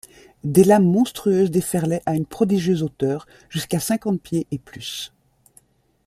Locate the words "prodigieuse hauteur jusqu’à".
2.25-3.79